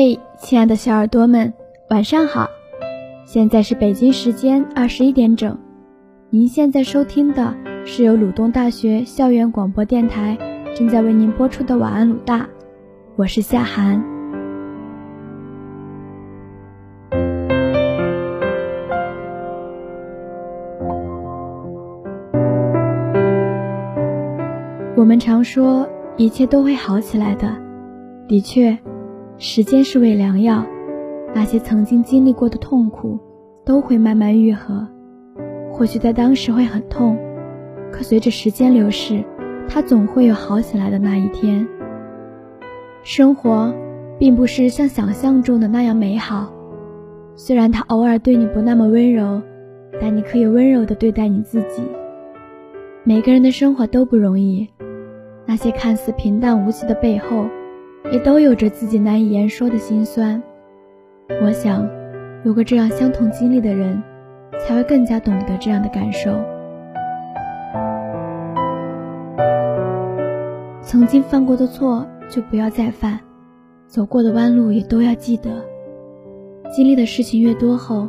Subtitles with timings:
[0.00, 1.52] 嘿，亲爱的小耳朵们，
[1.90, 2.48] 晚上好！
[3.24, 5.58] 现在是北京时间二十一点整。
[6.30, 7.52] 您现在收听的
[7.84, 10.38] 是由鲁东大学校园广播电台
[10.72, 12.42] 正在为您播出的《晚安鲁大》，
[13.16, 14.00] 我是夏涵。
[24.94, 27.52] 我们常说一切都会好起来的，
[28.28, 28.78] 的确。
[29.40, 30.66] 时间是味良药，
[31.32, 33.16] 那些曾经经历过的痛苦
[33.64, 34.84] 都会慢慢愈合。
[35.70, 37.16] 或许在当时会很痛，
[37.92, 39.22] 可随着时间流逝，
[39.68, 41.64] 它总会有好起来的那一天。
[43.04, 43.72] 生活
[44.18, 46.52] 并不是像想象中的那样美好，
[47.36, 49.40] 虽然他偶尔对你不那么温柔，
[50.00, 51.84] 但你可以温柔地对待你自己。
[53.04, 54.68] 每个人的生活都不容易，
[55.46, 57.46] 那些看似平淡无奇的背后。
[58.12, 60.42] 也都有着自己难以言说的心酸。
[61.42, 61.88] 我想，
[62.44, 64.02] 有过这样相同经历的人，
[64.60, 66.30] 才会更加懂得这样的感受。
[70.80, 73.20] 曾经犯过的错就不要再犯，
[73.86, 75.50] 走过的弯路也都要记得。
[76.70, 78.08] 经历的事情越多后，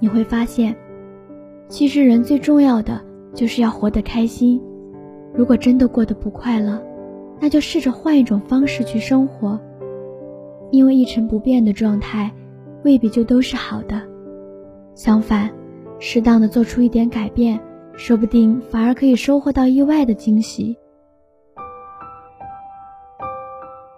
[0.00, 0.74] 你会发现，
[1.68, 3.00] 其实人最重要的
[3.32, 4.60] 就是要活得开心。
[5.34, 6.82] 如果真的过得不快乐，
[7.38, 9.60] 那就试着换一种方式去生活，
[10.70, 12.30] 因为一成不变的状态
[12.84, 14.00] 未必就都是好的。
[14.94, 15.50] 相反，
[15.98, 17.60] 适当的做出一点改变，
[17.96, 20.76] 说不定反而可以收获到意外的惊喜。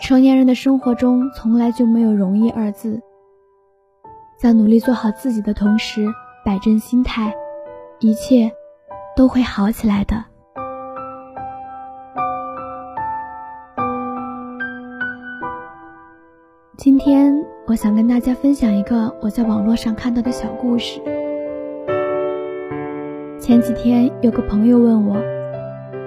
[0.00, 3.00] 成年人的生活中从来就没有容易二字，
[4.38, 6.06] 在努力做好自己的同时，
[6.44, 7.34] 摆正心态，
[8.00, 8.52] 一切
[9.16, 10.24] 都会好起来的。
[16.84, 21.00] 今天我想跟大家分享一个我在网络上看到的小故事。
[23.40, 25.16] 前几天有个朋友问我，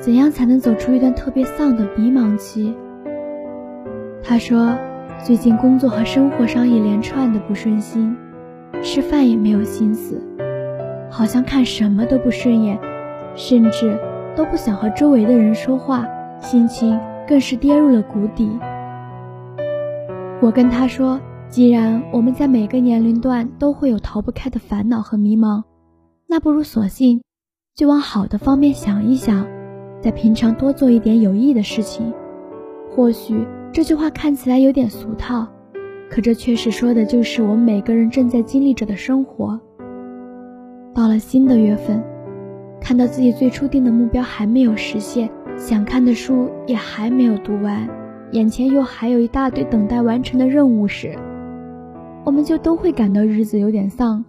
[0.00, 2.74] 怎样才能走出一段特别丧的迷茫期？
[4.20, 4.76] 他说，
[5.24, 8.16] 最近工作和生活上一连串的不顺心，
[8.82, 10.20] 吃饭也没有心思，
[11.08, 12.76] 好像看什么都不顺眼，
[13.36, 13.96] 甚至
[14.34, 16.04] 都不想和周围的人说话，
[16.40, 16.98] 心情
[17.28, 18.50] 更是跌入了谷底。
[20.44, 21.18] 我跟他说
[21.48, 25.62] ：“既然我们在每个年龄段都会有逃不开的烦恼和迷茫，
[26.28, 27.22] 那不如索性
[27.74, 29.46] 就往好的方面想一想，
[30.02, 32.12] 在平常多做一点有益的事情。
[32.90, 35.48] 或许这句话看起来有点俗套，
[36.10, 39.58] 可这确实说的就是我们每个人正在经历着的生活。
[40.94, 42.04] 到了新的月份，
[42.82, 47.88] 看到自己最初定的目标还没有实现，想看的书也还没有读完。”
[48.34, 51.16] 眼前又还有一大堆等待完成的任务时，
[52.24, 54.24] 我们就都会感到日子有点丧，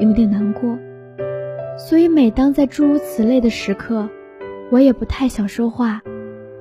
[0.00, 0.78] 有点难过。
[1.76, 4.08] 所以每当在诸如此类的时刻，
[4.70, 6.00] 我也不太想说话，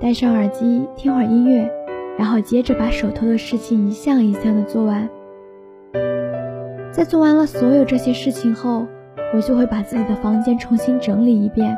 [0.01, 1.71] 戴上耳机听会儿音乐，
[2.17, 5.07] 然后接着把手头的事情一项一项的做完。
[6.91, 8.85] 在做完了所有这些事情后，
[9.33, 11.73] 我就会把自己的房间重新整理一遍，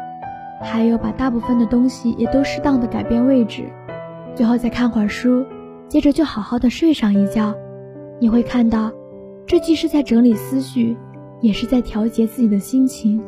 [0.59, 3.65] 还有把大部分的东西也都适当的改变位置。
[4.35, 5.45] 最后再看会儿书，
[5.87, 7.53] 接着就好好的睡上一觉。
[8.19, 8.91] 你会看到，
[9.45, 10.97] 这既是在整理思绪，
[11.39, 13.21] 也是在调节自己的心情。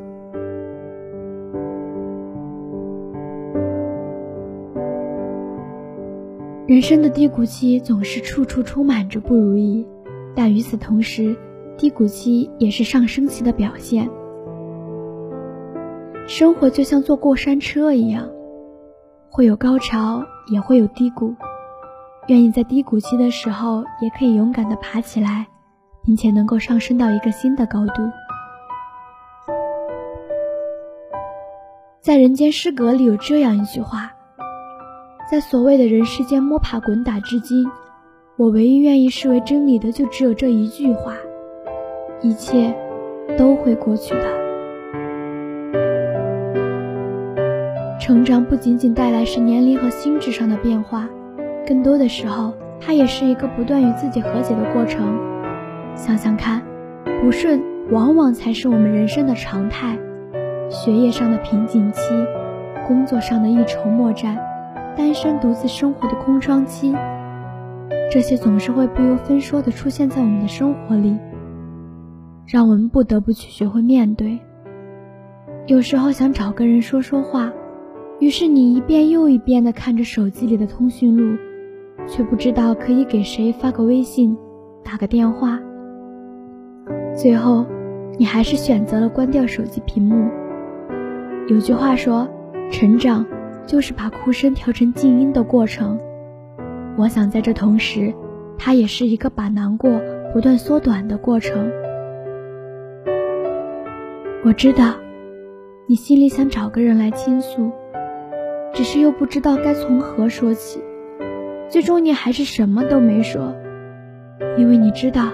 [6.65, 9.85] 人生的低谷期总是处处充满着不如意，
[10.35, 11.35] 但与此同时，
[11.77, 14.09] 低谷期也是上升期的表现。
[16.25, 18.27] 生活就像坐过山车一样。
[19.29, 21.35] 会有高潮，也会有低谷。
[22.27, 25.45] 愿意在低谷期的时候，也可以勇敢的爬起来，
[26.03, 27.93] 并且能够上升到一个新的高度。
[32.01, 34.11] 在《人间失格》里有这样一句话：
[35.29, 37.65] 在所谓的人世间摸爬滚打至今，
[38.37, 41.15] 我唯一愿意视为真理的，就只有这一句话：
[42.21, 42.75] 一切
[43.37, 44.44] 都会过去的。
[48.05, 51.09] 成长不仅仅带来是年龄和心智上的变化，
[51.65, 55.17] 更多的时候，它也是一个不断与自己和解的过程。
[55.95, 56.61] 想想看，
[57.19, 57.59] 不顺
[57.89, 59.97] 往往才是我们人生的常态。
[60.69, 61.99] 学业上的瓶颈期，
[62.87, 64.37] 工作上的一筹莫展，
[64.95, 66.93] 单身独自生活的空窗期，
[68.11, 71.17] 这些总是会不由分说的出现在我们的生活里，
[72.45, 74.37] 让我们不得不去学会面对。
[75.65, 77.51] 有时候想找个人说说话。
[78.19, 81.37] 于是你一遍又一遍地看着手机里的通讯录，
[82.07, 84.37] 却不知道可以给谁发个微信，
[84.83, 85.59] 打个电话。
[87.13, 87.65] 最后，
[88.17, 90.29] 你还是选择了关掉手机屏幕。
[91.47, 92.27] 有句话说，
[92.71, 93.25] 成长
[93.67, 95.99] 就是把哭声调成静音的过程。
[96.97, 98.13] 我想在这同时，
[98.57, 99.99] 它也是一个把难过
[100.33, 101.69] 不断缩短的过程。
[104.45, 104.93] 我知道，
[105.85, 107.71] 你心里想找个人来倾诉，
[108.75, 110.79] 只是又不知道该从何说起。
[111.69, 113.55] 最终，你还是什么都没说，
[114.57, 115.29] 因为你知道，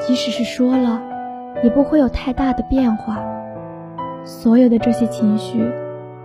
[0.00, 1.00] 即使是说了，
[1.62, 3.18] 也不会有太大的变化。
[4.24, 5.64] 所有的这些情绪，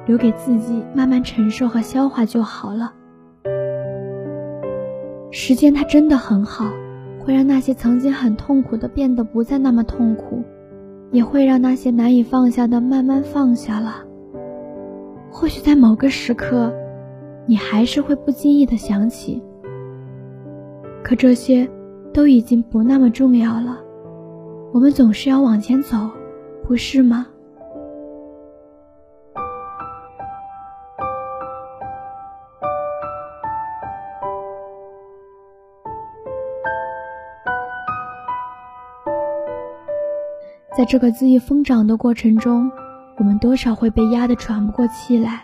[0.07, 2.93] 留给自己慢慢承受和消化就好了。
[5.29, 6.65] 时间它真的很好，
[7.23, 10.43] 会让那些曾经很痛苦的变得不再那么痛苦，
[11.11, 14.03] 也会让那些难以放下的慢慢放下了。
[15.31, 16.71] 或许在某个时刻。
[17.47, 19.43] 你还是会不经意的想起，
[21.03, 21.67] 可这些
[22.13, 23.79] 都已经不那么重要了。
[24.71, 25.97] 我们总是要往前走，
[26.63, 27.25] 不是吗？
[40.77, 42.71] 在这个恣意疯长的过程中，
[43.21, 45.43] 我们多少会被压得喘不过气来。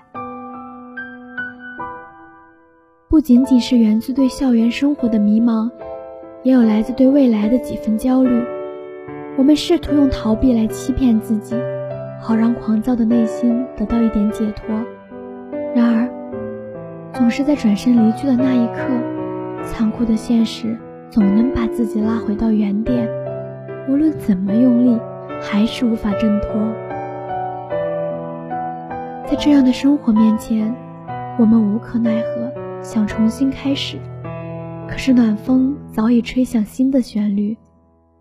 [3.08, 5.70] 不仅仅是源自对校园生活的迷茫，
[6.42, 8.44] 也有来自对未来的几分焦虑。
[9.38, 11.56] 我们试图用逃避来欺骗自己，
[12.20, 14.76] 好让狂躁的内心得到一点解脱。
[15.76, 16.10] 然而，
[17.14, 18.88] 总是在转身离去的那一刻，
[19.66, 20.76] 残酷的现实
[21.12, 23.08] 总能把自己拉回到原点。
[23.88, 25.00] 无论怎么用力，
[25.40, 26.87] 还是无法挣脱。
[29.30, 30.74] 在这样的生活面前，
[31.38, 32.82] 我们无可奈何。
[32.82, 33.98] 想重新开始，
[34.88, 37.58] 可是暖风早已吹响新的旋律，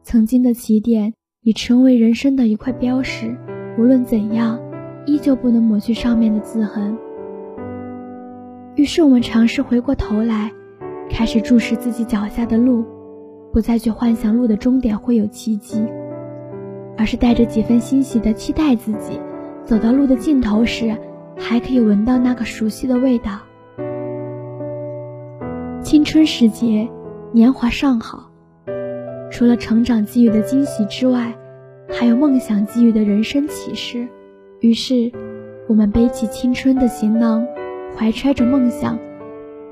[0.02, 3.36] 曾经的起点已成为人生的一块标识，
[3.78, 4.58] 无论怎样，
[5.04, 6.98] 依旧不能抹去上面的字痕。
[8.74, 10.50] 于是我们尝试回过头来，
[11.08, 12.84] 开始注视自己脚下的路，
[13.52, 15.86] 不再去幻想路的终点会有奇迹，
[16.98, 19.20] 而是带着几分欣喜的期待自己，
[19.66, 20.96] 走到路的尽头时，
[21.36, 23.40] 还可以闻到那个熟悉的味道。
[25.82, 26.88] 青春时节，
[27.32, 28.30] 年华尚好，
[29.28, 31.34] 除了成长给予的惊喜之外，
[31.88, 34.06] 还有梦想给予的人生启示。
[34.60, 35.10] 于是，
[35.68, 37.44] 我们背起青春的行囊，
[37.96, 38.96] 怀揣着梦想，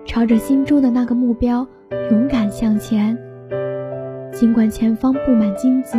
[0.05, 1.65] 朝着心中的那个目标
[2.11, 3.17] 勇敢向前。
[4.33, 5.97] 尽管前方布满荆棘，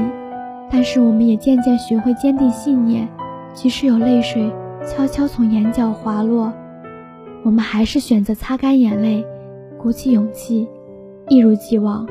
[0.70, 3.08] 但是我们也渐渐学会坚定信念。
[3.56, 4.52] 即使有泪水
[4.86, 6.52] 悄悄从眼角滑落，
[7.42, 9.26] 我们还是选择擦干眼泪。
[9.78, 10.68] 鼓起勇气，
[11.30, 12.06] 一如既往。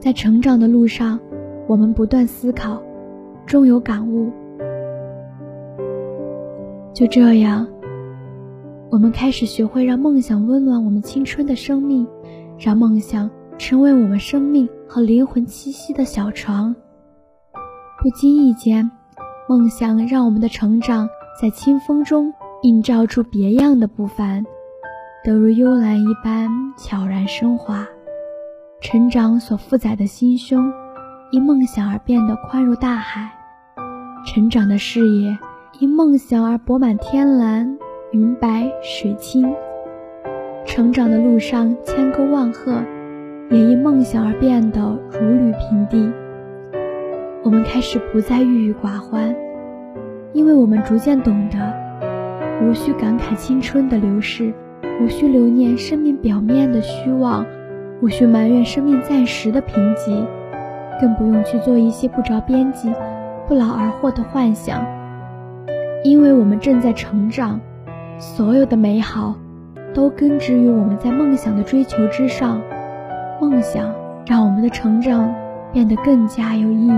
[0.00, 1.18] 在成长的路上，
[1.66, 2.82] 我们不断思考，
[3.46, 4.30] 终有感悟。
[6.92, 7.66] 就这样，
[8.90, 12.06] 我们开始学会让梦想温暖我们青春的生命，
[12.58, 16.74] 让梦想成为我们生命和灵魂栖息的小床。
[18.00, 18.90] 不经意间，
[19.48, 21.08] 梦想让我们的成长
[21.40, 22.32] 在清风中。
[22.62, 24.44] 映照出别样的不凡，
[25.22, 27.86] 得如幽兰一般悄然升华。
[28.80, 30.68] 成长所负载的心胸，
[31.30, 33.28] 因梦想而变得宽如大海；
[34.26, 35.38] 成长的视野，
[35.78, 37.78] 因梦想而博满天蓝
[38.10, 39.54] 云白水清。
[40.66, 42.82] 成长的路上千沟万壑，
[43.50, 44.80] 也因梦想而变得
[45.12, 46.12] 如履平地。
[47.42, 49.34] 我们开始不再郁郁寡欢，
[50.32, 51.58] 因为我们逐渐懂得。
[52.60, 54.52] 无需感慨青春的流逝，
[55.00, 57.46] 无需留念生命表面的虚妄，
[58.02, 60.26] 无需埋怨生命暂时的贫瘠，
[61.00, 62.92] 更不用去做一些不着边际、
[63.46, 64.84] 不劳而获的幻想。
[66.04, 67.60] 因为我们正在成长，
[68.18, 69.36] 所有的美好
[69.94, 72.60] 都根植于我们在梦想的追求之上。
[73.40, 73.94] 梦想
[74.26, 75.34] 让我们的成长
[75.72, 76.92] 变得更加有意义。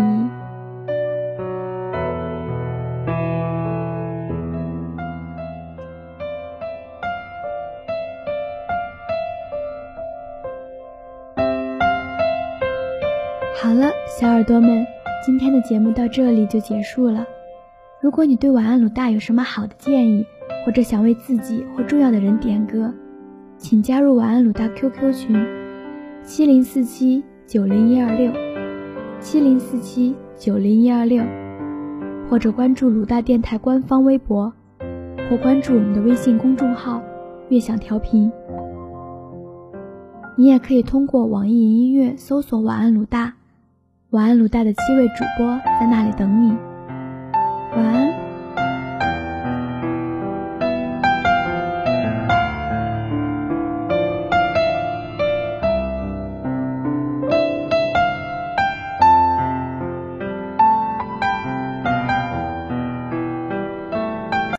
[13.62, 14.86] 好了，小耳朵们，
[15.24, 17.24] 今天的节目到这里就结束了。
[18.00, 20.26] 如果你对晚安鲁大有什么好的建议，
[20.64, 22.92] 或者想为自己或重要的人点歌，
[23.58, 25.46] 请加入晚安鲁大 QQ 群：
[26.32, 28.32] 七零四七九零一二六，
[29.18, 31.24] 七零四七九零一二六，
[32.28, 34.52] 或者关注鲁大电台官方微博，
[35.28, 37.02] 或关注我们的微信公众号
[37.50, 38.30] “悦享调频”。
[40.38, 43.34] 你也可以通过网易云音乐搜索“晚安鲁大”，
[44.10, 46.56] 晚安鲁大的七位主播在那里等你。
[47.74, 48.09] 晚安。